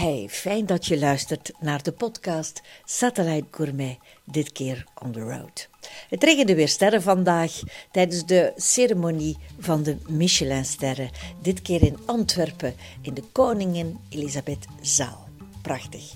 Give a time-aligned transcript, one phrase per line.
[0.00, 5.68] Hey, fijn dat je luistert naar de podcast Satellite Gourmet, dit keer on the road.
[6.08, 7.52] Het regende weer sterren vandaag
[7.90, 11.10] tijdens de ceremonie van de Michelinsterren,
[11.42, 15.28] dit keer in Antwerpen in de Koningin Elisabeth Zaal.
[15.62, 16.12] Prachtig.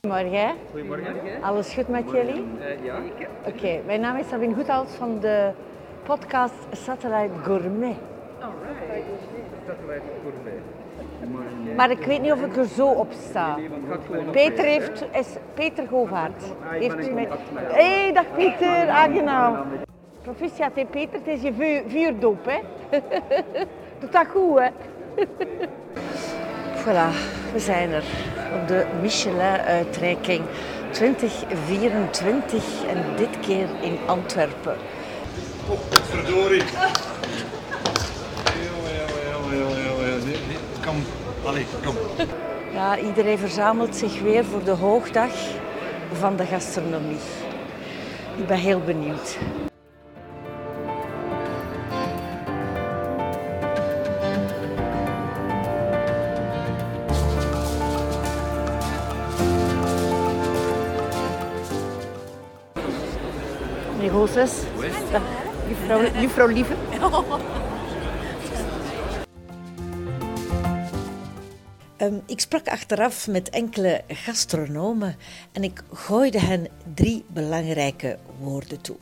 [0.00, 0.54] Goedemorgen.
[0.70, 1.42] Goedemorgen.
[1.42, 2.44] Alles goed met jullie?
[2.58, 3.02] Uh, ja.
[3.46, 5.50] Oké, mijn naam is Sabine Goethals van de
[6.04, 7.96] podcast Satellite Gourmet.
[8.40, 9.04] Alright.
[9.66, 10.37] Satellite Gourmet.
[11.78, 13.56] Maar ik weet niet of ik er zo op sta.
[14.30, 16.44] Peter heeft, is Peter Govaert.
[16.62, 17.28] Heeft mij...
[17.54, 19.66] Hé, hey, dag Peter, aangenaam.
[20.22, 22.58] Proficiat, hè, Peter, het is je vuur, vuurdoop, hè?
[24.00, 24.68] Doet dat goed, hè?
[26.84, 27.10] voilà,
[27.52, 28.04] we zijn er
[28.60, 30.42] op de Michelin-uitreiking
[30.90, 34.76] 2024 en dit keer in Antwerpen.
[35.70, 36.62] Oh, verdorie.
[39.50, 40.24] Jongen.
[40.24, 41.27] Nee, nee, kom.
[41.44, 41.94] Allee, kom.
[42.72, 45.30] Ja, iedereen verzamelt zich weer voor de hoogdag
[46.12, 47.18] van de gastronomie.
[48.36, 49.38] Ik ben heel benieuwd.
[63.96, 64.52] Meneer Goossens.
[65.68, 66.74] Juffrouw, juffrouw Lieve.
[72.02, 75.16] Um, ik sprak achteraf met enkele gastronomen
[75.52, 78.96] en ik gooide hen drie belangrijke woorden toe.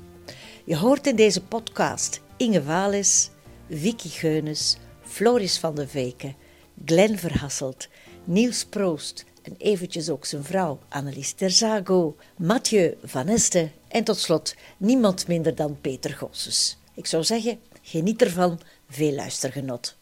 [0.64, 3.30] Je hoort in deze podcast Inge Walis,
[3.70, 6.36] Vicky Geunis, Floris van de Veken,
[6.84, 7.88] Glenn Verhasselt,
[8.24, 14.54] Niels Proost en eventjes ook zijn vrouw Annelies Terzago, Mathieu Van Este en tot slot
[14.76, 16.78] niemand minder dan Peter Gosses.
[16.94, 19.96] Ik zou zeggen, geniet ervan, veel luistergenot.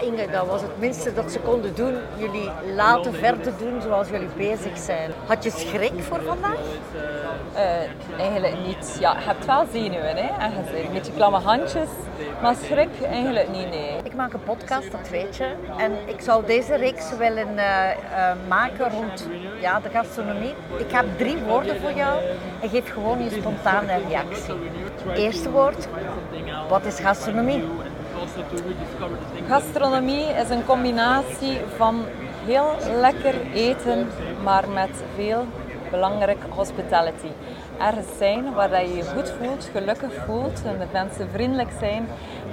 [0.00, 1.94] Inge, dat was het minste dat ze konden doen.
[2.16, 5.10] Jullie laten verder doen zoals jullie bezig zijn.
[5.26, 6.58] Had je schrik voor vandaag?
[7.54, 8.96] Uh, eigenlijk niet.
[9.00, 10.44] Ja, je hebt wel zenuwen hè?
[10.44, 11.88] en je een beetje klamme handjes.
[12.42, 13.96] Maar schrik eigenlijk niet, nee.
[14.02, 15.54] Ik maak een podcast, dat weet je.
[15.76, 17.64] En ik zou deze reeks willen uh,
[18.12, 19.28] uh, maken rond
[19.60, 20.54] ja, de gastronomie.
[20.78, 22.20] Ik heb drie woorden voor jou
[22.60, 24.54] en geef gewoon je spontane reactie.
[25.14, 25.88] Eerste woord,
[26.68, 27.64] wat is gastronomie?
[29.48, 32.04] Gastronomie is een combinatie van
[32.46, 34.08] heel lekker eten,
[34.42, 35.46] maar met veel
[35.90, 37.30] belangrijk hospitality.
[37.78, 42.08] Ergens zijn waar dat je je goed voelt, gelukkig voelt en dat mensen vriendelijk zijn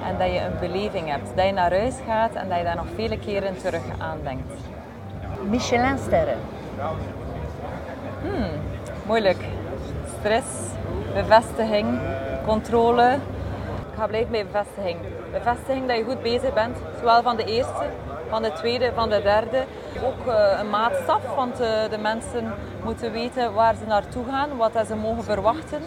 [0.07, 1.29] en dat je een beleving hebt.
[1.35, 4.53] Dat je naar huis gaat en dat je daar nog vele keren terug aan denkt.
[5.49, 6.37] Michelinsterren.
[8.21, 8.49] Hmm,
[9.05, 9.43] moeilijk.
[10.19, 10.47] Stress,
[11.13, 11.99] bevestiging,
[12.45, 13.13] controle.
[13.91, 14.97] Ik ga blijven bij bevestiging.
[15.35, 17.85] Bevestiging dat je goed bezig bent, zowel van de eerste,
[18.29, 19.63] van de tweede, van de derde.
[20.03, 22.53] Ook uh, een maatstaf, want uh, de mensen
[22.83, 25.81] moeten weten waar ze naartoe gaan, wat ze mogen verwachten.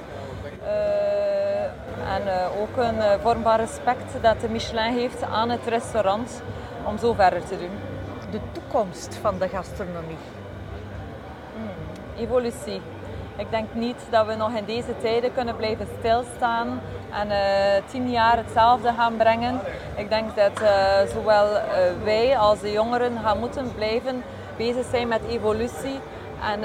[0.63, 1.63] Uh,
[2.15, 2.23] en
[2.61, 6.43] ook een vorm van respect dat de Michelin heeft aan het restaurant
[6.85, 7.79] om zo verder te doen.
[8.31, 10.19] De toekomst van de gastronomie?
[11.55, 12.81] Hmm, evolutie.
[13.39, 16.81] Ik denk niet dat we nog in deze tijden kunnen blijven stilstaan
[17.13, 19.61] en uh, tien jaar hetzelfde gaan brengen.
[19.97, 21.63] Ik denk dat uh, zowel uh,
[22.05, 24.23] wij als de jongeren gaan moeten blijven
[24.57, 26.01] bezig zijn met evolutie
[26.53, 26.61] en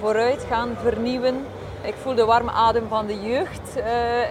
[0.00, 1.46] vooruit gaan vernieuwen.
[1.82, 3.76] Ik voel de warme adem van de jeugd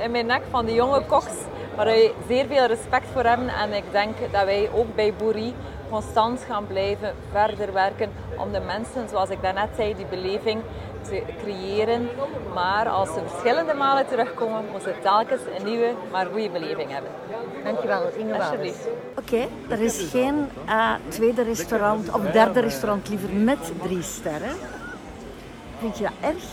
[0.03, 1.33] in mijn nek, van de jonge koks,
[1.75, 3.47] waar wij zeer veel respect voor hebben.
[3.47, 5.53] En ik denk dat wij ook bij Boerie
[5.89, 10.61] constant gaan blijven verder werken om de mensen, zoals ik daarnet zei, die beleving
[11.43, 12.09] creëren.
[12.53, 17.11] Maar als ze verschillende malen terugkomen, moeten ze telkens een nieuwe, maar goede beleving hebben.
[17.63, 18.87] Dankjewel, Inge Alsjeblieft.
[19.17, 24.55] Oké, okay, er is geen uh, tweede restaurant of derde restaurant liever met drie sterren.
[25.79, 26.43] Vind je dat erg?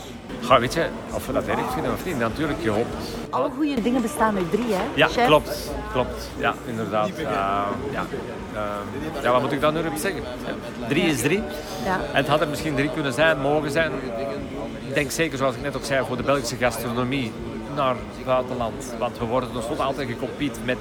[0.41, 2.95] Ja, weet je, of we dat erg vinden of niet, natuurlijk, je hoopt.
[3.29, 4.83] Alle goede dingen bestaan uit drie, hè?
[4.93, 5.25] Ja, Chef?
[5.25, 5.71] klopt.
[5.91, 7.09] Klopt, ja, inderdaad.
[7.09, 7.25] Uh,
[7.91, 8.05] ja.
[8.53, 10.21] Uh, ja, wat moet ik daar nu op zeggen?
[10.87, 11.43] Drie is drie.
[11.85, 11.95] Ja.
[11.95, 13.91] En het had er misschien drie kunnen zijn, mogen zijn.
[14.87, 17.31] Ik denk zeker, zoals ik net ook zei, voor de Belgische gastronomie
[17.75, 18.93] naar het buitenland.
[18.97, 20.77] Want we worden tenslotte altijd gecompete met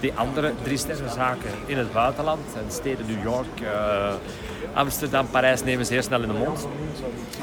[0.00, 2.40] die andere drie sterrenzaken in het buitenland.
[2.54, 4.12] En steden New York, uh,
[4.74, 6.66] Amsterdam, Parijs nemen ze heel snel in de mond.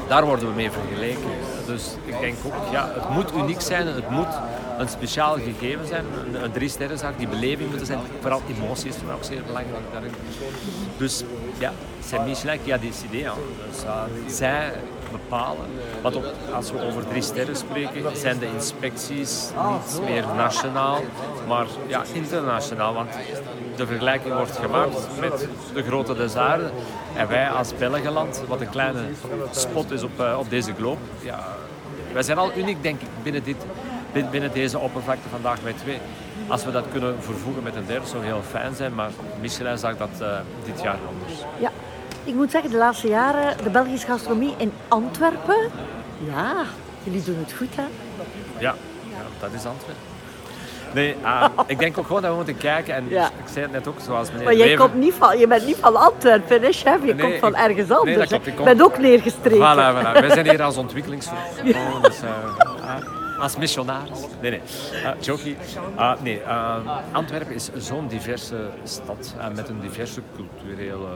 [0.07, 1.29] Daar worden we mee vergeleken.
[1.65, 4.39] Dus ik denk ook, ja, het moet uniek zijn, het moet
[4.77, 7.99] een speciaal gegeven zijn, een, een drie sterrenzaak, die beleving moet er zijn.
[8.19, 10.11] Vooral emotie is ook zeer belangrijk daarin.
[10.97, 11.23] Dus
[11.57, 11.71] ja,
[12.03, 13.31] c'est Michelin qui a décidé.
[14.27, 14.73] Zij
[15.11, 15.65] bepalen.
[16.01, 19.49] Want ook als we over drie sterren spreken, zijn de inspecties
[19.93, 21.01] niet meer nationaal,
[21.47, 22.93] maar ja, internationaal.
[22.93, 23.09] Want
[23.81, 26.69] de vergelijking wordt gemaakt met de grote des aarde.
[27.15, 28.99] En wij als Belgenland, wat een kleine
[29.51, 31.39] spot is op, eh, op deze globe, ja,
[32.13, 33.55] wij zijn al uniek denk ik binnen, dit,
[34.13, 35.99] bin- binnen deze oppervlakte vandaag met twee.
[36.47, 39.09] Als we dat kunnen vervoegen met een derde zou heel fijn zijn, maar
[39.41, 40.27] Michelin zag dat eh,
[40.65, 41.39] dit jaar anders.
[41.59, 41.69] Ja,
[42.23, 45.69] ik moet zeggen, de laatste jaren, de Belgische gastronomie in Antwerpen,
[46.27, 46.53] ja,
[47.03, 47.83] jullie doen het goed, hè?
[48.59, 48.75] Ja,
[49.09, 50.09] ja dat is Antwerpen.
[50.93, 52.93] Nee, ah, ik denk ook gewoon dat we moeten kijken.
[52.95, 53.25] En Ja.
[53.27, 55.77] ik zei het net ook, zoals meneer Maar jij komt niet van, je bent niet
[55.79, 57.05] van Antwerpen, hè, chef?
[57.05, 58.17] Je Nee, komt van ik- ergens nee, anders.
[58.17, 58.51] dat klopt, hè?
[58.51, 59.57] ik Je kom- bent ook neergestreken.
[59.77, 60.19] Voilà, voilà.
[60.19, 61.39] Wij zijn hier als ontwikkelingsgroep.
[62.01, 62.29] dus, eh,
[62.81, 64.19] ah, als missionaris.
[64.41, 64.61] Nee, nee.
[65.03, 65.57] Uh, jokie.
[66.21, 66.75] Nee, eh,
[67.11, 71.07] Antwerpen is zo'n diverse stad eh, met een diverse culturele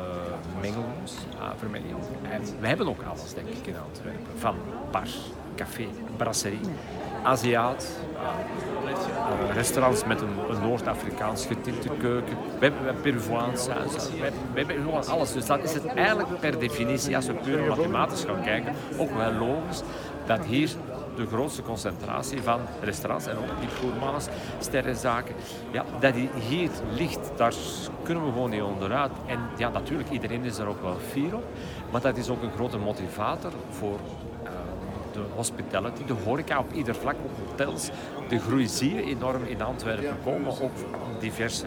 [0.62, 1.96] mengelmoes, ah, vermenging.
[2.32, 4.22] En we hebben ook alles, denk ik, in Antwerpen.
[4.38, 4.56] Van
[4.92, 5.08] bar,
[5.56, 5.86] café,
[6.18, 6.60] brasserie,
[7.26, 12.38] Aziat, eh, restaurants met een, Noord-Afrikaans getinte keuken.
[12.60, 14.10] We hebben, Peruviaans saus.
[14.20, 15.34] We hebben, gewoon alles.
[15.34, 19.32] Dus dat is het eigenlijk per definitie, als we puur mathematisch gaan kijken, ook wel
[19.32, 19.82] logisch
[20.26, 20.70] dat hier
[21.16, 24.28] de grootste concentratie van restaurants en ook gourmands,
[24.60, 25.36] sterrenzaken,
[25.72, 27.54] ja, dat die hier ligt, daar
[28.04, 29.12] kunnen we gewoon niet onderuit.
[29.26, 31.44] En ja, natuurlijk, iedereen is er ook wel fier op,
[31.92, 34.35] maar dat is ook een grote motivator voor eh,
[35.16, 37.90] de hospitality, de horeca op ieder vlak, ook hotels.
[38.28, 40.72] De groei zie je enorm in Antwerpen komen, ook
[41.20, 41.66] diverse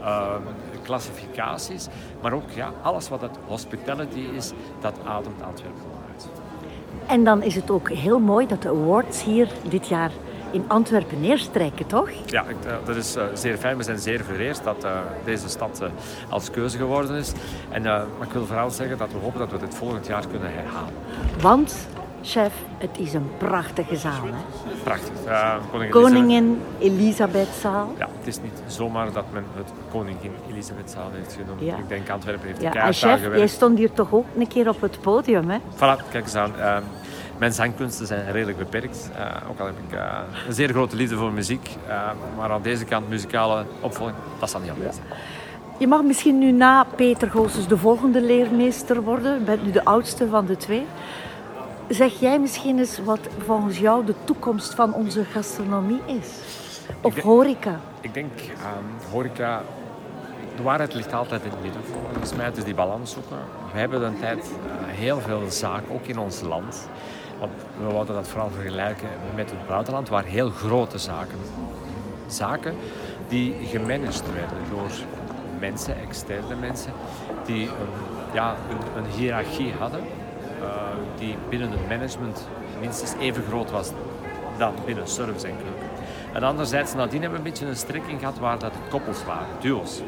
[0.00, 0.34] uh,
[0.82, 1.86] klassificaties.
[2.22, 6.28] Maar ook ja, alles wat het hospitality is, dat ademt Antwerpen wel uit.
[7.06, 10.10] En dan is het ook heel mooi dat de awards hier dit jaar
[10.50, 12.10] in Antwerpen neerstrijken, toch?
[12.26, 13.76] Ja, uh, dat is uh, zeer fijn.
[13.76, 15.82] We zijn zeer vereerd dat uh, deze stad
[16.28, 17.32] als keuze geworden is.
[17.68, 20.52] En, maar ik wil vooral zeggen dat we hopen dat we dit volgend jaar kunnen
[20.52, 20.92] herhalen.
[21.40, 21.88] Want,
[22.22, 24.24] chef, het is een prachtige zaal.
[24.24, 24.72] Hè?
[24.82, 25.12] Prachtig.
[25.70, 27.94] koningin, koningin Elisabethzaal.
[27.98, 31.60] Ja, het is niet zomaar dat men het Koningin Elisabethzaal heeft genoemd.
[31.60, 31.76] Ja.
[31.76, 34.68] Ik denk Antwerpen heeft ja, de en chef, jij stond hier toch ook een keer
[34.68, 35.58] op het podium, hè?
[35.74, 36.52] Voilà, kijk eens aan.
[36.58, 36.76] Uh,
[37.38, 39.10] mijn zangkunsten zijn redelijk beperkt.
[39.16, 41.76] Uh, ook al heb ik uh, een zeer grote liefde voor muziek.
[41.88, 45.06] Uh, maar aan deze kant muzikale opvolging, dat zal niet anders zijn.
[45.78, 49.34] Je mag misschien nu na Peter Goossens de volgende leermeester worden.
[49.34, 50.86] Je bent nu de oudste van de twee.
[51.88, 56.28] Zeg jij misschien eens wat volgens jou de toekomst van onze gastronomie is?
[57.00, 57.80] Of denk, horeca?
[58.00, 59.62] Ik denk, um, horeca...
[60.56, 61.82] De waarheid ligt altijd in het midden.
[61.84, 63.36] Volgens mij het is die balans zoeken.
[63.72, 66.88] We hebben een tijd uh, heel veel zaken, ook in ons land.
[67.38, 71.38] Want we wouden dat vooral vergelijken met het buitenland, waar heel grote zaken...
[72.26, 72.74] Zaken
[73.28, 74.90] die gemanaged werden door
[75.60, 76.92] mensen, externe mensen,
[77.44, 80.00] die een, ja, een, een hiërarchie hadden.
[81.18, 82.48] Die binnen het management
[82.80, 83.90] minstens even groot was
[84.58, 85.88] dan binnen service en keuken.
[86.32, 90.00] En anderzijds, nadien hebben we een beetje een strekking gehad waar dat koppels waren, duo's.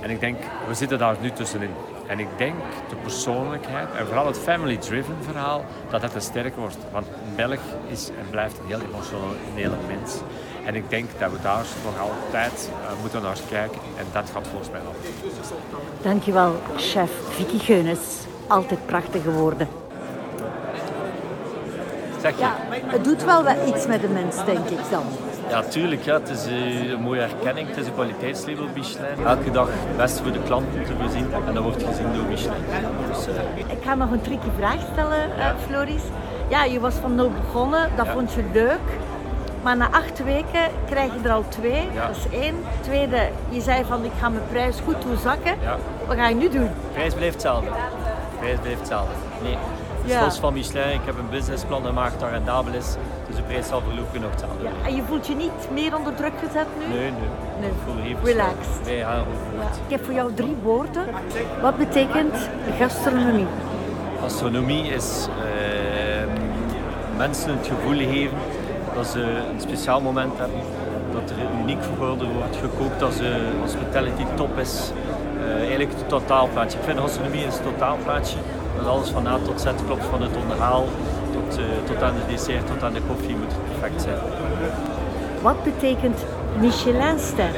[0.00, 1.70] En ik denk, we zitten daar nu tussenin.
[2.06, 2.54] En ik denk
[2.88, 6.76] de persoonlijkheid en vooral het family-driven verhaal, dat dat te sterk wordt.
[6.92, 7.06] Want
[7.36, 10.18] Belg is en blijft een heel emotionele mens.
[10.64, 13.80] En ik denk dat we daar nog altijd uh, moeten naar kijken.
[13.98, 14.94] En dat gaat volgens mij nog.
[16.02, 18.28] Dankjewel, chef Vicky Geunis.
[18.50, 19.68] Altijd prachtige woorden.
[22.20, 22.40] Zeg je?
[22.40, 22.54] Ja,
[22.86, 25.02] het doet wel wat iets met de mens, denk ik dan.
[25.48, 26.02] Ja, tuurlijk.
[26.02, 26.14] Ja.
[26.14, 27.68] Het is uh, een mooie erkenning.
[27.68, 29.26] Het is een kwaliteitslabel Michelin.
[29.26, 31.26] Elke dag het beste voor de klanten te voorzien.
[31.46, 32.64] En dat wordt gezien door Michelin.
[33.08, 33.58] Dus, uh...
[33.58, 36.02] Ik ga nog een tricky vraag stellen, uh, Floris.
[36.48, 37.90] Ja, je was van nul begonnen.
[37.96, 38.12] Dat ja.
[38.12, 38.88] vond je leuk.
[39.62, 41.88] Maar na acht weken krijg je er al twee.
[41.94, 42.06] Ja.
[42.06, 42.54] Dat is één.
[42.80, 45.54] Tweede, je zei van ik ga mijn prijs goed doen zakken.
[45.62, 45.76] Ja.
[46.06, 46.64] Wat ga je nu doen?
[46.64, 47.68] De prijs blijft hetzelfde.
[48.40, 49.12] De prijs blijft hetzelfde.
[49.42, 49.56] Nee.
[50.02, 50.24] Dus Ja.
[50.24, 52.94] los van Michelin, ik heb een businessplan gemaakt dat rendabel is.
[53.26, 54.70] Dus de prijs zal voorlopig nog hetzelfde Ja.
[54.88, 56.86] En je voelt je niet meer onder druk gezet nu?
[56.94, 57.28] Nee, nee.
[57.60, 57.68] Nee.
[57.70, 58.84] Ik voel me even Relaxed.
[58.84, 59.76] Wij gaan overboord.
[59.86, 61.04] Ik heb voor jou drie woorden.
[61.62, 62.34] Wat betekent
[62.78, 63.46] gastronomie?
[64.20, 66.22] Gastronomie is eh,
[67.16, 68.38] mensen het gevoel geven
[68.94, 69.20] dat ze
[69.52, 70.60] een speciaal moment hebben.
[71.12, 74.90] Dat er uniek geworden wordt gekookt, dat ze hospitality top is.
[75.40, 76.78] Eh, eigenlijk het totaalplaatje.
[76.78, 78.36] Ik vind gastronomie is een totaalplaatje.
[78.76, 80.84] Dat alles van A tot Z klopt, van het onderhaal
[81.32, 84.18] tot, eh, tot aan de dessert, tot aan de koffie moet het perfect zijn.
[85.42, 86.24] Wat betekent
[86.58, 87.50] Michelinster?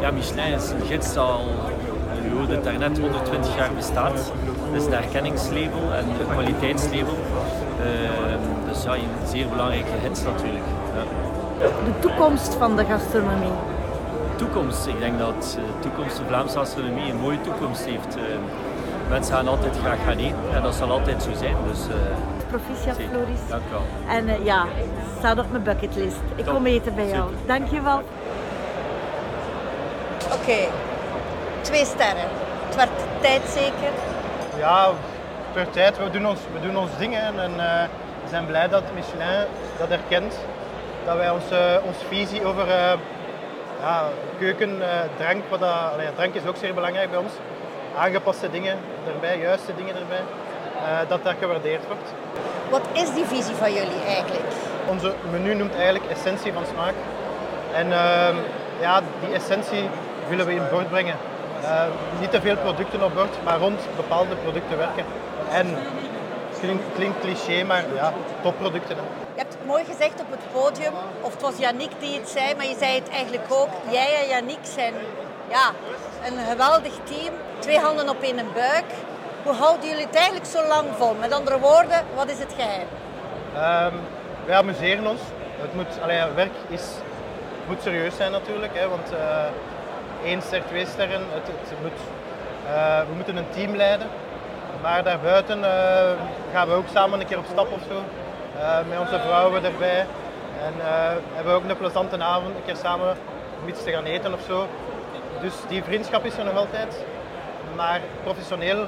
[0.00, 1.40] Ja, Michelin is een gids dat al,
[2.36, 4.32] hoorde het daarnet, 120 jaar bestaat.
[4.70, 7.16] Het is een erkenningslabel en een kwaliteitslabel.
[7.80, 10.64] Uh, dus ja, een zeer belangrijke gids natuurlijk.
[10.94, 11.66] Ja.
[11.84, 13.56] De toekomst van de gastronomie.
[14.36, 18.16] Toekomst, ik denk dat de toekomst, de Vlaamse gastronomie een mooie toekomst heeft.
[18.16, 18.22] Uh,
[19.08, 21.56] mensen gaan altijd graag gaan eten en dat zal altijd zo zijn.
[21.68, 21.94] Dus, uh,
[22.48, 23.10] Proficiat, zeker.
[23.10, 23.38] Floris.
[23.48, 23.82] Dank u wel.
[24.16, 24.64] En uh, ja,
[25.18, 26.16] staat op mijn bucketlist.
[26.34, 26.54] Ik Top.
[26.54, 27.30] kom eten bij jou.
[27.30, 27.46] Super.
[27.58, 28.02] Dankjewel.
[30.26, 30.58] Oké, Oké.
[31.60, 32.28] Twee sterren.
[32.66, 32.90] Het werd
[33.20, 33.90] tijd zeker.
[34.58, 34.88] Ja,
[35.52, 35.98] per tijd.
[35.98, 37.82] We doen ons, we doen ons dingen en eh,
[38.22, 39.46] we zijn blij dat Michelin
[39.78, 40.38] dat erkent.
[41.04, 42.92] Dat wij onze, onze visie over eh,
[43.80, 47.32] ja, keuken, eh, drank, wat dat, allee, drank is ook zeer belangrijk bij ons.
[47.98, 48.76] Aangepaste dingen
[49.14, 50.22] erbij, juiste dingen erbij.
[50.76, 52.08] eh, dat dat gewaardeerd wordt.
[52.70, 54.44] Wat is die visie van jullie eigenlijk?
[54.88, 56.94] Onze menu noemt eigenlijk essentie van smaak.
[57.74, 58.34] En ehm,
[58.80, 59.88] ja, die essentie
[60.28, 61.14] willen we in bord brengen.
[61.62, 61.82] Eh,
[62.20, 65.04] niet te veel producten op bord, maar rond bepaalde producten werken.
[65.52, 65.66] En
[66.60, 68.96] klinkt, klinkt cliché, maar ja, topproducten.
[68.96, 69.02] hè.
[69.66, 72.94] Mooi gezegd op het podium, of het was Yannick die het zei, maar je zei
[72.94, 73.68] het eigenlijk ook.
[73.90, 74.94] Jij en Yannick zijn
[75.50, 75.70] ja,
[76.26, 78.84] een geweldig team, twee handen op één buik.
[79.42, 81.14] Hoe houden jullie het eigenlijk zo lang vol?
[81.14, 82.88] Met andere woorden, wat is het geheim?
[83.54, 83.94] Ehm,
[84.46, 85.20] wij amuseren ons.
[85.60, 86.82] Het moet, werk is,
[87.66, 89.44] moet serieus zijn natuurlijk, hè, want eh
[90.24, 92.00] één ster, twee sterren, het, het moet,
[92.66, 94.06] eh, we moeten een team leiden.
[94.82, 96.10] Maar daarbuiten eh,
[96.52, 98.02] gaan we ook samen een keer op stap of zo,
[98.88, 100.06] met onze vrouwen erbij.
[100.64, 103.16] En eh, hebben we ook een plezante avond, een keer samen
[103.62, 104.66] om iets te gaan eten of zo.
[105.40, 107.04] Dus die vriendschap is er nog altijd.
[107.76, 108.86] Maar professioneel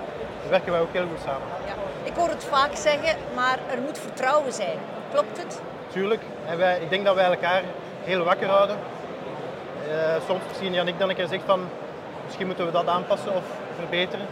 [0.49, 1.49] werken wij ook heel goed samen.
[1.67, 1.75] Ja.
[2.03, 4.79] Ik hoor het vaak zeggen, maar er moet vertrouwen zijn.
[5.13, 5.61] Klopt het?
[5.93, 6.23] Tuurlijk.
[6.47, 7.63] En wij, ik denk dat wij elkaar
[8.05, 8.77] heel wakker houden.
[9.91, 11.61] Eh, soms zien Janik dan een keer zegt van
[12.25, 13.45] misschien moeten we dat aanpassen of
[13.79, 14.27] verbeteren.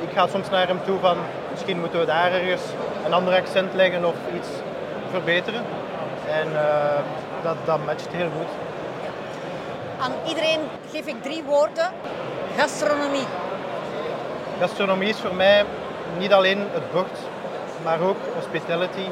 [0.00, 1.16] Ik ga soms naar hem toe van
[1.50, 2.62] misschien moeten we daar ergens
[3.06, 4.48] een ander accent leggen of iets
[5.10, 5.64] verbeteren.
[6.28, 7.00] En eh,
[7.42, 8.48] dat, dat matcht heel goed.
[10.00, 10.60] Aan iedereen
[10.92, 11.90] geef ik drie woorden.
[12.56, 13.26] Gastronomie.
[14.58, 15.64] Gastronomie is voor mij
[16.18, 17.18] niet alleen het bord,
[17.84, 19.06] maar ook hospitality.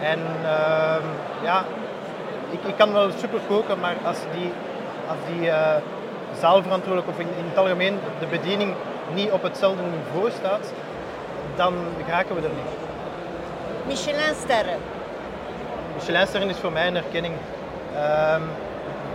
[0.00, 1.02] En ehm,
[1.42, 1.64] ja,
[2.50, 4.52] ik, ik kan wel super koken, maar als die,
[5.08, 5.76] als die eh,
[6.40, 8.74] zaalverantwoordelijk of in, in het algemeen de bediening
[9.14, 10.72] niet op hetzelfde niveau staat,
[11.56, 12.72] dan geraken we er niet.
[13.86, 14.78] Michelin-sterren.
[15.94, 17.34] Michelinsterren is voor mij een erkenning.
[17.94, 18.42] Ehm,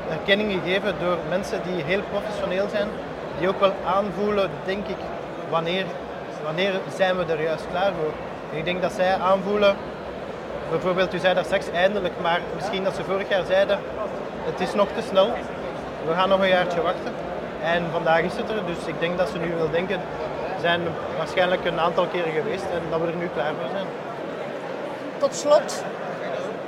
[0.10, 2.88] erkenning gegeven door mensen die heel professioneel zijn,
[3.40, 4.98] die ook wel aanvoelen, denk ik,
[5.50, 5.86] wanneer,
[6.44, 8.14] wanneer zijn we er juist klaar voor.
[8.58, 9.76] Ik denk dat zij aanvoelen,
[10.70, 13.80] bijvoorbeeld u zei daar straks eindelijk, maar misschien dat ze vorig jaar zeiden,
[14.46, 15.32] het is nog te snel,
[16.08, 17.14] we gaan nog een jaartje wachten.
[17.76, 20.02] En vandaag is het er, dus ik denk dat ze nu wel denken,
[20.62, 20.82] zijn
[21.18, 23.88] waarschijnlijk een aantal keren geweest en dat we er nu klaar voor zijn.
[25.18, 25.84] Tot slot,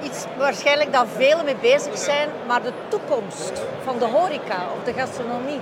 [0.01, 4.93] iets waarschijnlijk dat velen mee bezig zijn, maar de toekomst van de horeca of de
[4.93, 5.59] gastronomie.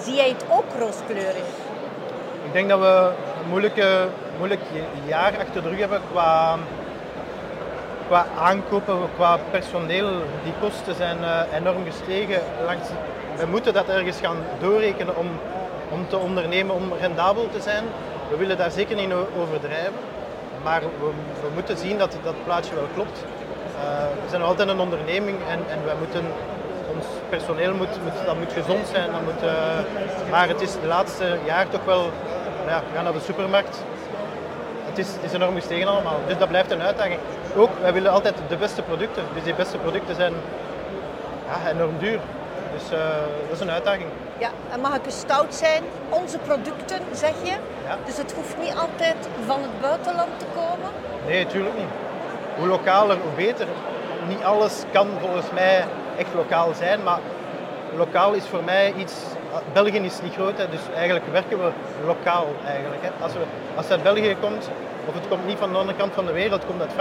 [0.00, 1.48] Zie jij het ook rooskleurig?
[2.44, 4.08] Ik denk dat we een moeilijke,
[4.38, 4.60] moeilijk
[5.06, 6.56] jaar achter de rug hebben qua,
[8.06, 10.10] qua aankopen, qua personeel.
[10.44, 12.40] Die kosten zijn eh, enorm gestegen.
[12.64, 12.88] Langs,
[13.38, 15.26] we moeten dat ergens gaan doorrekenen om,
[15.90, 17.84] om te ondernemen, om rendabel te zijn.
[18.30, 19.92] We willen daar zeker niet overdrijven,
[20.62, 23.24] maar we, we moeten zien dat dat plaatje wel klopt.
[23.80, 26.24] Eh, we zijn altijd een onderneming en, en wij moeten,
[26.94, 29.10] ons personeel moet, moet, dat moet gezond zijn.
[29.24, 32.10] Moet, eh, maar het is de laatste jaar toch wel,
[32.66, 33.84] ja, we gaan naar de supermarkt.
[34.84, 37.18] Het is, is enorm gestegen allemaal, dus dat blijft een uitdaging.
[37.56, 40.32] Ook, wij willen altijd de beste producten, dus die beste producten zijn
[41.46, 42.20] ja, enorm duur.
[42.72, 42.98] Dus eh,
[43.48, 44.08] dat is een uitdaging.
[44.38, 45.82] Ja, en mag ik eens stout zijn?
[46.08, 47.54] Onze producten, zeg je.
[47.86, 47.96] Ja.
[48.04, 50.90] Dus het hoeft niet altijd van het buitenland te komen.
[51.26, 51.92] Nee, natuurlijk niet.
[52.58, 53.66] Hoe lokaler, hoe beter.
[54.28, 55.84] Niet alles kan volgens mij
[56.18, 57.18] echt lokaal zijn, maar
[57.96, 59.14] lokaal is voor mij iets...
[59.72, 61.70] België is niet groot, hè, dus eigenlijk werken we
[62.06, 63.02] lokaal eigenlijk.
[63.02, 63.10] Hè.
[63.22, 63.38] Als, we,
[63.76, 64.70] als het uit België komt,
[65.06, 66.92] of het komt niet van de andere kant van de wereld, komt uit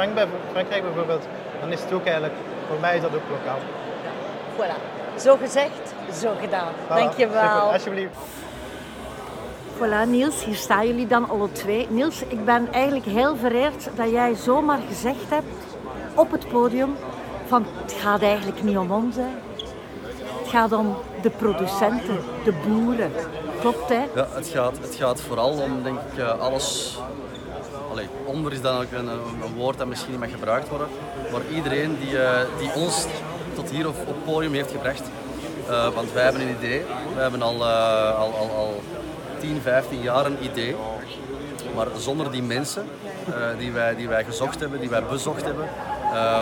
[0.51, 1.25] Frankrijk bijvoorbeeld,
[1.59, 2.33] dan is het ook eigenlijk,
[2.67, 3.59] voor mij is dat ook lokaal.
[4.57, 5.04] Voilà.
[5.19, 6.73] Zo gezegd, zo gedaan.
[6.85, 7.71] Voilà, Dankjewel.
[7.71, 8.17] alsjeblieft.
[9.77, 11.87] Voilà, Niels, hier staan jullie dan alle twee.
[11.89, 15.45] Niels, ik ben eigenlijk heel vereerd dat jij zomaar gezegd hebt
[16.13, 16.95] op het podium
[17.47, 19.15] van het gaat eigenlijk niet om ons.
[19.15, 19.27] Hè.
[20.41, 23.11] Het gaat om de producenten, de boeren.
[23.59, 24.03] Klopt hè?
[24.15, 26.97] Ja, het gaat, het gaat vooral om denk ik, eh, alles.
[27.91, 30.87] Allee, onder is dan ook een, een woord dat misschien niet mag gebruikt worden.
[31.31, 33.05] Maar iedereen die, eh, die ons
[33.55, 35.03] tot hier op, op podium heeft gebracht.
[35.69, 36.81] Eh, want wij hebben een idee.
[37.15, 38.81] We hebben al, eh, al, al, al
[39.39, 40.75] 10, 15 jaar een idee.
[41.75, 42.85] Maar zonder die mensen
[43.27, 45.69] eh, die, wij, die wij gezocht hebben, die wij bezocht hebben,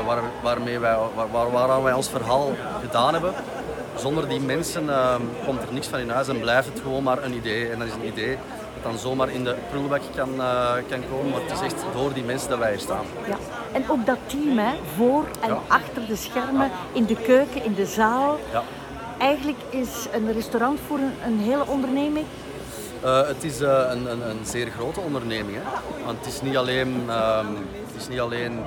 [0.06, 2.52] waar, waarmee wij, waar, waar, waaraan wij ons verhaal
[2.82, 3.34] gedaan hebben,
[3.96, 4.90] zonder die mensen
[5.46, 7.70] komt er niks van in huis en blijft het gewoon maar een idee.
[7.70, 8.38] En dat is een idee
[8.84, 12.24] dan zomaar in de prullenbak kan, eh, kan komen, maar het is echt door die
[12.24, 13.06] mensen dat wij hier staan.
[13.28, 13.38] Ja.
[13.72, 15.60] En ook dat team, hè, voor en Ja.
[15.68, 18.40] achter de schermen, in de keuken, in de zaal.
[18.52, 18.64] Ja.
[19.18, 22.26] eigenlijk is een restaurant voor een, een hele onderneming.
[23.04, 25.58] Uh, het is uh, een, een, een, zeer grote onderneming.
[25.58, 25.64] Hè?
[26.06, 27.38] Want het is niet alleen, uh,
[27.88, 28.60] het is niet alleen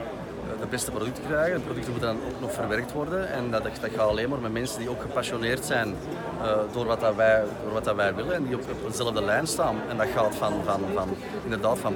[0.60, 1.54] de beste producten krijgen.
[1.54, 3.32] De producten moeten dan ook nog verwerkt worden.
[3.32, 5.94] En dat, dat gaat alleen maar met mensen die ook gepassioneerd zijn
[6.42, 9.22] uh, door, wat dat wij, door wat dat wij willen en die op, op dezelfde
[9.22, 9.76] lijn staan.
[9.88, 11.08] En dat gaat van, van, van,
[11.44, 11.94] inderdaad van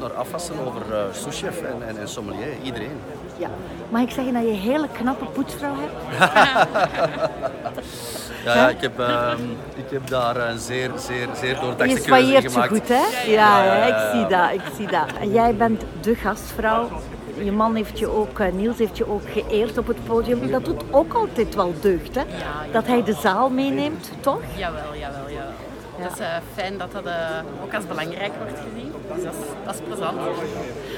[0.00, 2.56] naar afwassen over uh, souschef en, en, en sommelier.
[2.62, 3.00] Iedereen.
[3.36, 3.50] Ja.
[3.88, 6.18] Mag ik zeggen dat je een hele knappe poetsvrouw hebt?
[8.44, 9.32] ja, ja ik, heb, uh,
[9.74, 12.42] ik heb daar een zeer, zeer, zeer doordachte keuze gemaakt.
[12.42, 13.30] Je zo goed, hè?
[13.30, 15.06] Ja, ja, ja, ik zie dat, ik zie dat.
[15.20, 16.88] En jij bent de gastvrouw
[17.36, 20.50] je man heeft je ook, eh, Niels heeft je ook geëerd op het podium.
[20.50, 22.22] Dat doet ook altijd wel deugd, hè?
[22.72, 24.40] Dat hij de zaal meeneemt, toch?
[24.56, 25.50] Jawel, jawel, jawel.
[25.96, 27.12] Het is uh, fijn dat dat uh,
[27.64, 28.92] ook als belangrijk wordt gezien.
[29.14, 30.18] Dus dat is, dat is plezant.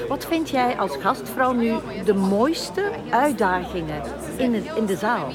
[0.07, 1.73] Wat vind jij als gastvrouw nu
[2.05, 4.01] de mooiste uitdagingen
[4.37, 5.31] in, het, in de zaal?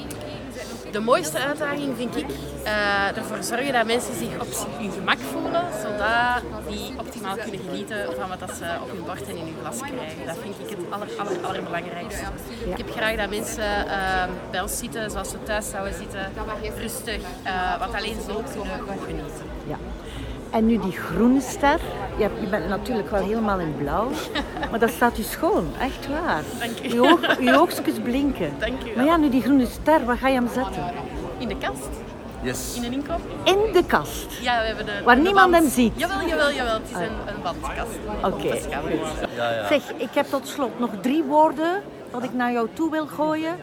[0.91, 2.25] De mooiste uitdaging vind ik
[2.63, 8.13] uh, ervoor zorgen dat mensen zich op hun gemak voelen, zodat die optimaal kunnen genieten
[8.19, 10.25] van wat dat ze op hun bord en in hun glas krijgen.
[10.25, 12.25] Dat vind ik het aller, aller, allerbelangrijkste.
[12.65, 16.31] Ik heb graag dat mensen uh, bij ons zitten zoals we thuis zouden zitten,
[16.77, 19.45] rustig, uh, wat alleen zo kunnen genieten.
[19.67, 19.77] Ja.
[20.51, 21.79] En nu die groene ster.
[22.17, 24.09] Je, je bent natuurlijk wel helemaal in blauw.
[24.69, 26.43] Maar dat staat u schoon, echt waar.
[26.59, 26.97] Dank u.
[26.97, 28.53] Uw, oog, uw oogstjes blinken.
[28.59, 30.83] Dank u Maar ja, nu die groene ster, waar ga je hem zetten?
[31.37, 31.89] In de kast.
[32.41, 32.75] Yes.
[32.75, 33.21] In een inkoop?
[33.43, 34.25] In de kast?
[34.41, 35.01] Ja, we hebben de...
[35.03, 35.93] Waar de niemand hem ziet?
[35.95, 36.73] Jawel, jawel, jawel.
[36.73, 37.97] Het is een, een wandkast.
[38.23, 38.69] Oké.
[39.35, 39.67] Ja, ja.
[39.67, 41.81] Zeg, ik heb tot slot nog drie woorden
[42.11, 43.57] wat ik naar jou toe wil gooien.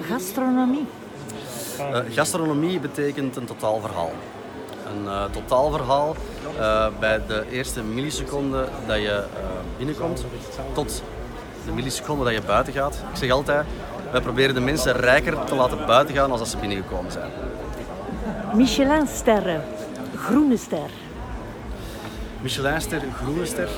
[0.00, 0.86] Gastronomie.
[1.80, 4.12] Uh, gastronomie betekent een totaal verhaal.
[4.90, 6.16] Een uh, totaal verhaal
[6.58, 9.24] uh, bij de eerste milliseconde dat je
[9.76, 10.24] binnenkomt
[10.72, 11.02] tot
[11.64, 12.94] de milliseconde dat je buiten gaat.
[12.94, 13.66] Ik zeg altijd,
[14.10, 17.30] wij proberen de mensen rijker te laten buiten gaan als dat ze binnengekomen zijn.
[18.54, 19.62] Michelinsterren,
[20.16, 20.90] groene ster.
[22.40, 23.68] Michelinster, groene ster,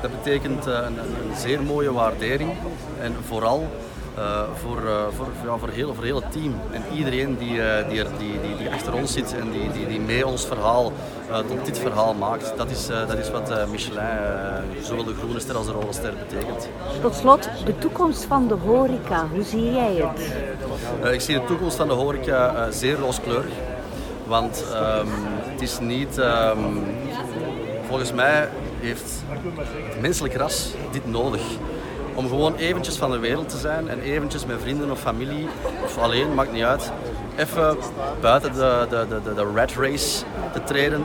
[0.00, 2.52] dat betekent een, een, zeer mooie waardering.
[3.00, 3.70] En vooral
[4.18, 4.80] uh, voor,
[5.16, 8.56] voor, ja, voor, heel, voor heel het team en iedereen die, die, er, die, die,
[8.58, 10.92] die achter ons zit en die, die, die mee ons verhaal
[11.48, 12.52] tot dit verhaal maakt.
[12.56, 14.04] Dat is, dat is wat Michelin,
[14.82, 16.68] zowel de groene ster als de rode ster, betekent.
[17.00, 21.12] Tot slot, de toekomst van de horeca, hoe zie jij het?
[21.12, 23.52] ik zie de toekomst van de horeca zeer rooskleurig.
[24.26, 25.08] Want um,
[25.44, 26.18] het is niet.
[26.18, 26.84] Um,
[27.86, 28.48] volgens mij
[28.80, 29.22] heeft
[29.88, 31.42] het menselijk ras dit nodig.
[32.14, 35.48] Om gewoon eventjes van de wereld te zijn en eventjes met vrienden of familie,
[35.84, 36.92] of alleen, maakt niet uit,
[37.36, 37.76] even
[38.20, 41.04] buiten de, de, de, de rat race te treden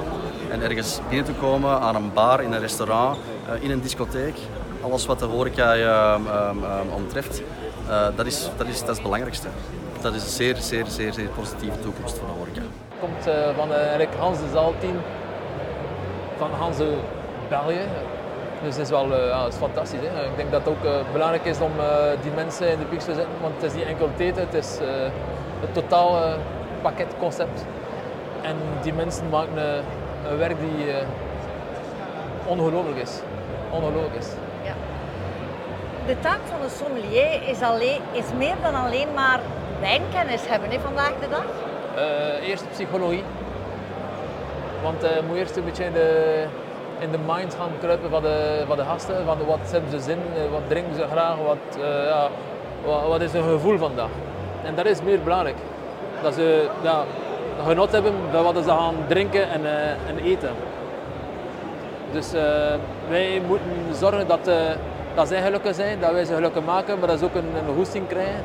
[0.50, 4.38] en ergens binnen te komen aan een bar, in een restaurant, uh, in een discotheek.
[4.82, 6.16] Alles wat de horeca uh,
[6.50, 7.42] um, um, omtreft,
[7.88, 9.48] uh, dat, is, dat, is, dat is het belangrijkste.
[10.02, 12.62] Dat is een zeer, zeer, zeer, zeer positieve toekomst voor de horeca
[13.00, 14.96] komt uh, van eigenlijk Hans de Zaalteam
[16.38, 16.98] van Hans de
[17.50, 17.88] België.
[18.64, 20.00] Dus het is wel uh, ja, het is fantastisch.
[20.04, 20.26] Hè?
[20.26, 21.72] Ik denk dat het ook belangrijk is om
[22.22, 24.54] die mensen in de piek te zetten, want het is niet enkel het eten, het
[24.54, 24.78] is
[25.60, 26.38] het totaal
[26.82, 27.66] pakketconcept.
[28.42, 29.84] En die mensen maken
[30.30, 30.94] een werk die
[32.46, 33.20] ongelooflijk is.
[33.70, 34.28] Ongelooflijk is.
[34.64, 34.74] Ja.
[36.06, 39.40] De taak van de sommelier is, alleen, is meer dan alleen maar
[39.80, 41.46] wijnkennis hebben hè, vandaag de dag.
[41.98, 43.24] Uh, eerst psychologie.
[44.84, 46.46] Want je uh, moet eerst een beetje de,
[47.00, 49.26] in de mind gaan kruipen van de, van de gasten.
[49.26, 50.20] Van wat hebben ze zin,
[50.52, 52.28] wat drinken ze graag, wat, uh, ja,
[52.86, 54.10] wat, wat, is hun gevoel vandaag.
[54.64, 55.58] En dat is meer belangrijk.
[56.22, 57.04] Dat ze ja,
[57.66, 59.66] genot hebben van wat ze gaan drinken en,
[60.08, 60.50] en eten.
[62.12, 62.32] Dus
[63.10, 64.50] wij moeten zorgen dat,
[65.16, 67.76] dat zij gelukkig zijn, dat wij ze gelukkig maken, maar dat ze ook een, een
[67.76, 68.44] goesting krijgen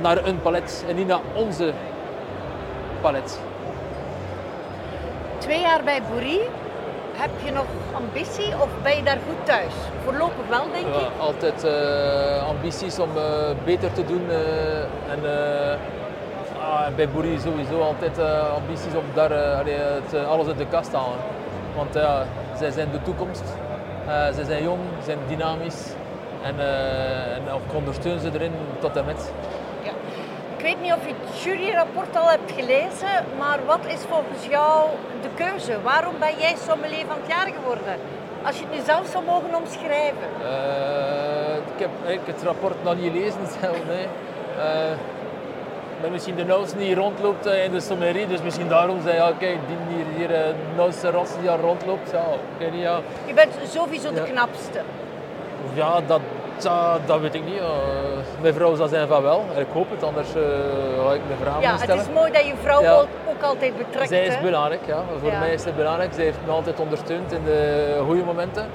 [0.00, 1.72] naar een palet en niet naar onze
[3.00, 3.40] palet.
[5.38, 6.48] Twee jaar bij Boerie.
[7.18, 9.72] Heb je nog ambitie of ben je daar goed thuis?
[10.04, 10.94] Voorlopig wel, denk ik.
[10.94, 13.22] Ja, altijd uh, ambities om uh,
[13.64, 14.24] beter te doen.
[14.28, 15.20] Uh, en
[16.60, 18.18] ah, bij Boerie sowieso altijd
[18.54, 21.18] ambities om daar het, alles uit de kast te halen.
[21.76, 22.24] Want ja,
[22.58, 23.44] zij zijn de toekomst.
[24.06, 25.84] zij zijn jong, zijn dynamisch.
[26.42, 26.60] En,
[27.34, 29.30] en ik ondersteun ze erin tot en met.
[30.56, 34.88] Ik weet niet of je het juryrapport al hebt gelezen, maar wat is volgens jou
[35.22, 35.82] de keuze?
[35.82, 37.98] Waarom ben jij sommelier van het jaar geworden?
[38.42, 40.28] Als je het nu zelf zou mogen omschrijven.
[40.42, 43.78] Uh, ik heb eigenlijk het rapport nog niet gelezen zelf.
[43.86, 44.06] Nee.
[44.58, 44.92] Uh,
[45.94, 49.32] ik ben misschien de nauwste die rondloopt in de sommerie, dus misschien daarom zei ja,
[49.38, 52.10] kijk, die hier, hier de nauwste ras die rondloopt.
[52.10, 53.00] Ja, okay, ja.
[53.26, 54.80] Je bent sowieso de knapste.
[55.74, 56.20] Ja, dat,
[56.56, 57.54] Tja, dat weet ik niet.
[57.54, 57.68] Uh,
[58.40, 59.44] mijn vrouw zal zijn van wel.
[59.56, 60.42] Ik hoop het, anders uh,
[61.04, 61.96] ga ik mijn vraag ja, stellen.
[61.96, 62.94] Het is mooi dat je vrouw ja.
[63.28, 64.08] ook altijd betrekt.
[64.08, 65.02] Zij is belangrijk, ja.
[65.20, 66.12] Voor mij is het belangrijk.
[66.12, 68.66] Zij heeft me altijd ondersteund in de goede momenten,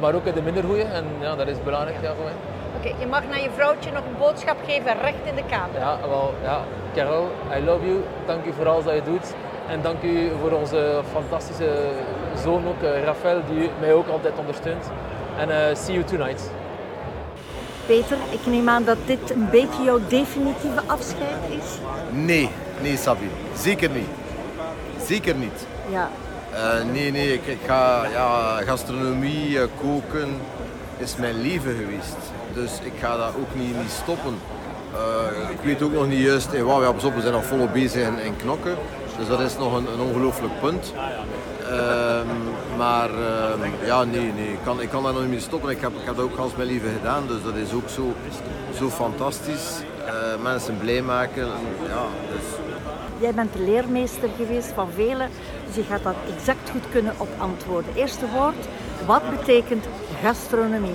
[0.00, 0.82] maar ook in de minder goede.
[0.82, 2.32] En ja, dat is belangrijk ja, voor mij.
[2.78, 5.78] Oké, je mag naar je vrouwtje nog een boodschap geven, recht in de kamer.
[5.78, 6.60] Ja, wel, ja.
[6.94, 7.26] Carol,
[7.58, 8.00] I love you.
[8.26, 9.34] Dank u voor alles dat je doet.
[9.68, 11.68] En dank u voor onze fantastische
[12.42, 14.90] zoon ook, uh, Rafael, die mij ook altijd ondersteunt.
[15.38, 16.50] En uh, see you tonight.
[17.86, 21.78] Peter, ik neem aan dat dit een beetje jouw definitieve afscheid is?
[22.10, 22.50] Nee,
[22.82, 23.30] nee Sabi.
[23.56, 24.08] Zeker niet.
[25.06, 25.66] Zeker niet.
[25.90, 26.10] Ja.
[26.52, 30.28] Uh, nee, nee, ik, ik, ga ja, gastronomie, uh, koken
[30.96, 32.16] is mijn leven geweest.
[32.52, 34.34] Dus ik ga dat ook niet, niet stoppen.
[34.94, 38.18] Uh, ik weet ook nog niet juist, wow, ja, we zijn nog volop bezig in,
[38.18, 38.74] in knokken.
[39.18, 40.92] Dus dat is nog een, een ongelooflijk punt.
[41.78, 42.26] Ehm,
[42.76, 44.52] maar ehm, ja, nee, nee.
[44.52, 45.70] Ik kan, ik kan daar nog niet mee stoppen.
[45.70, 48.14] Ik heb, ik heb dat ook als mijn leven gedaan, dus dat is ook zo,
[48.78, 49.82] zo fantastisch.
[50.06, 51.46] Uh, mensen blij maken.
[51.88, 52.44] Ja, dus.
[53.20, 55.30] Jij bent de leermeester geweest van velen,
[55.66, 57.94] dus je gaat dat exact goed kunnen op antwoorden.
[57.94, 58.66] Eerste woord,
[59.06, 59.84] wat betekent
[60.22, 60.94] gastronomie?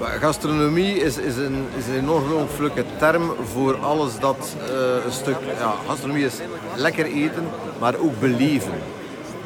[0.00, 5.36] Gastronomie is, is, een, is een ongelooflijke term voor alles dat uh, een stuk...
[5.58, 6.34] Ja, gastronomie is
[6.74, 7.44] lekker eten,
[7.78, 8.72] maar ook beleven.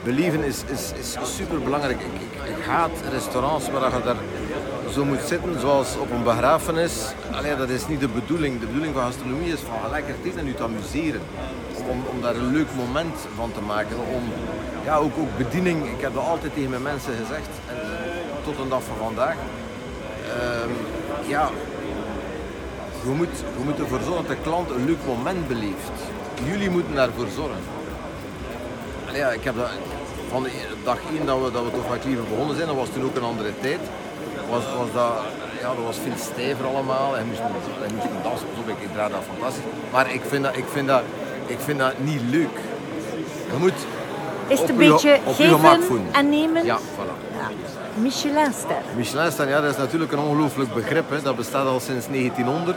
[0.04, 2.00] Beleven is, is, is super belangrijk.
[2.00, 4.16] Ik, ik, haat restaurants waar je daar
[4.92, 7.14] zo moet zitten, zoals op een begrafenis.
[7.32, 8.60] Allee, dat is niet de bedoeling.
[8.60, 11.20] De bedoeling van gastronomie is van lekker eten en je te amuseren.
[11.88, 13.96] Om, om daar een leuk moment van te maken.
[13.96, 14.22] Om,
[14.84, 15.84] ja, ook, ook bediening.
[15.84, 17.48] Ik heb dat altijd tegen mijn mensen gezegd.
[17.68, 17.76] En
[18.44, 19.36] tot een dag van vandaag.
[20.64, 20.72] Um,
[21.28, 21.50] ja,
[23.04, 25.96] je moet, je moet ervoor zorgen dat de klant een leuk moment beleeft.
[26.44, 27.83] Jullie moeten daarvoor zorgen.
[29.14, 29.70] En ja, ik heb dat,
[30.30, 30.50] van de
[30.84, 33.16] dag één dat we, dat we toch wat liever begonnen zijn, dat was toen ook
[33.16, 33.80] een andere tijd.
[34.50, 35.12] Was, was dat,
[35.60, 37.14] ja, dat was veel stijver allemaal.
[37.14, 39.64] Hij moest, hij moest een dansen, op, ik, ik draai dat fantastisch.
[39.92, 41.02] Maar ik vind dat, ik vind dat,
[41.46, 42.56] ik vind dat niet leuk.
[43.50, 43.78] Je moet
[44.46, 46.64] is het een beetje geven en nemen?
[46.64, 47.36] Ja, voilà.
[47.38, 47.50] Ja.
[47.94, 48.76] Michelinster.
[48.96, 51.10] Michelinster, ja, dat is natuurlijk een ongelooflijk begrip.
[51.10, 51.22] Hè.
[51.22, 52.76] Dat bestaat al sinds 1900.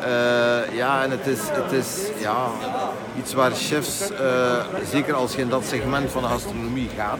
[0.00, 2.46] Uh, ja, en het is, het is ja,
[3.18, 4.18] iets waar chefs, uh,
[4.90, 7.18] zeker als je in dat segment van de gastronomie gaat,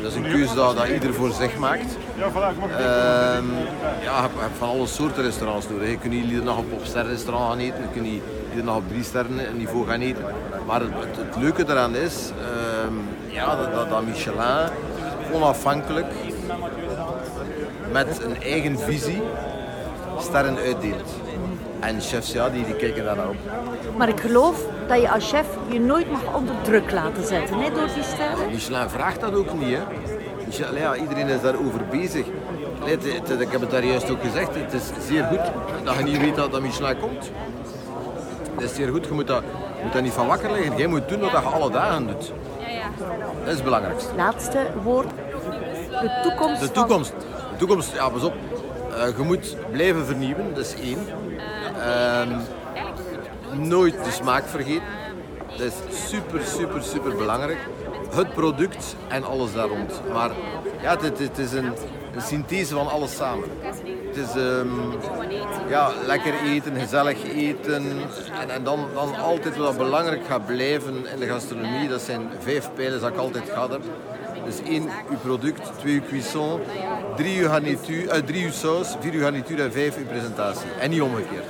[0.00, 1.96] dat is een keuze dat, dat ieder voor zich maakt.
[2.16, 2.26] Uh,
[4.02, 5.90] ja, je hebt van alle soorten restaurants nodig.
[5.90, 8.76] Je kunt niet iedere dag op een sterrenrestaurant gaan eten, je kunt niet iedere dag
[8.76, 10.24] op drie sterren niveau gaan eten.
[10.66, 12.94] Maar het, het, leuke eraan is, ehm,
[13.26, 14.68] ja, dat, dat, dat Michelin
[15.32, 16.12] onafhankelijk
[17.92, 19.22] met een eigen visie
[20.18, 21.10] sterren uitdeelt.
[21.86, 23.36] En chefs, ja, die, die kijken daar naar op.
[23.96, 27.70] Maar ik geloof dat je als chef je nooit mag onder druk laten zetten hè,
[27.70, 28.50] door die sterren.
[28.50, 29.76] Michelin vraagt dat ook niet.
[29.76, 29.82] Hè.
[30.46, 32.26] Michelin, ja, iedereen is daarover bezig.
[33.38, 35.52] ik heb het daar juist ook gezegd, het is zeer goed
[35.84, 37.30] dat je niet weet dat, dat Michelin komt.
[38.54, 39.42] Het is zeer goed, je moet, dat,
[39.76, 40.76] je moet dat niet van wakker liggen.
[40.76, 42.32] Je moet doen wat je alle dagen doet.
[43.38, 44.14] Dat is het belangrijkste.
[44.16, 45.08] Laatste woord.
[45.90, 46.60] De toekomst.
[46.60, 47.12] De toekomst.
[47.50, 48.34] De toekomst, ja, pas op.
[48.90, 50.98] Uh, je moet blijven vernieuwen, dat is één.
[51.84, 52.38] Uh,
[53.52, 54.86] nooit de smaak vergeten.
[55.48, 57.58] Dat is super, super, super belangrijk.
[58.14, 60.00] Het product en alles daar rond.
[60.12, 60.30] Maar
[60.82, 61.72] ja, het, het is een,
[62.14, 63.48] een synthese van alles samen.
[64.06, 64.70] Het is um,
[65.68, 67.84] ja, lekker eten, gezellig eten.
[68.40, 68.88] En, en dan,
[69.22, 73.48] altijd wat belangrijk gaat blijven in de gastronomie, dat zijn vijf pijlen dat ik altijd
[73.48, 73.82] gehad heb.
[74.44, 76.60] Dus één, uw product, twee, uw cuisson,
[77.16, 80.68] drie, uw garnituur, uh, drie, uw saus, vier, uw garnituur en vijf, uw presentatie.
[80.80, 81.44] En niet omgekeerd.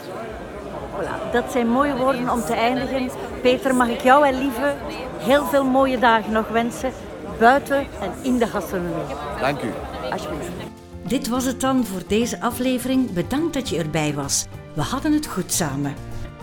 [0.94, 3.10] Voilà, dat zijn mooie woorden om te eindigen.
[3.42, 4.74] Peter, mag ik jou en Lieve
[5.18, 6.92] heel veel mooie dagen nog wensen,
[7.38, 9.14] buiten en in de gastronomie.
[9.40, 9.70] Dank u.
[10.10, 10.50] Alsjeblieft.
[11.06, 13.12] Dit was het dan voor deze aflevering.
[13.12, 14.46] Bedankt dat je erbij was.
[14.74, 15.94] We hadden het goed samen.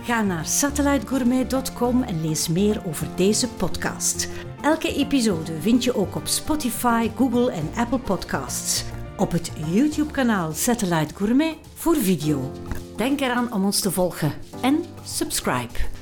[0.04, 4.30] Ga naar satellitegourmet.com en lees meer over deze podcast.
[4.62, 8.84] Elke episode vind je ook op Spotify, Google en Apple Podcasts.
[9.18, 12.52] Op het YouTube-kanaal Satellite Gourmet voor video.
[12.96, 16.01] Denk eraan om ons te volgen en subscribe.